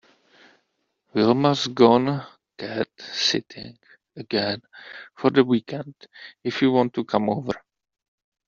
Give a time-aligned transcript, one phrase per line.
[1.13, 2.25] Wilma’s gone
[2.57, 3.77] cat sitting
[4.15, 4.59] again
[5.15, 5.93] for the weekend
[6.43, 7.53] if you want to come over.